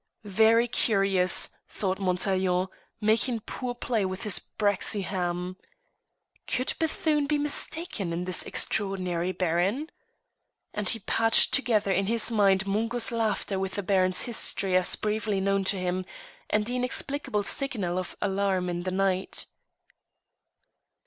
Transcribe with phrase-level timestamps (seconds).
[0.23, 2.69] "Very curious," thought Montaiglon,
[2.99, 5.57] making poor play with his braxy ham.
[6.47, 9.91] "Could Bethune be mistaken in this extraordinary Baron?"
[10.73, 15.39] And he patched together in his mind Mungo's laughter with the Baron's history as briefly
[15.39, 16.05] known to him,
[16.49, 19.45] and the inexplicable signal and alarm of the night.